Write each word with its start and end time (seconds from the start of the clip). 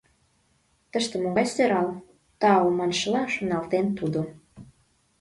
«Тыште 0.91 1.15
могай 1.23 1.47
сӧрал»,— 1.55 1.89
тау 2.41 2.67
маншыла 2.77 3.23
шоналтен 3.35 3.85
тудо. 3.97 4.21